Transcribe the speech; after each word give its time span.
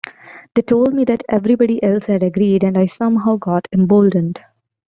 They 0.55 0.63
told 0.63 0.95
me 0.95 1.03
that 1.03 1.21
everybody 1.29 1.83
else 1.83 2.07
had 2.07 2.23
agreed 2.23 2.63
and 2.63 2.75
I 2.75 2.87
somehow 2.87 3.35
got 3.35 3.67
emboldened. 3.71 4.41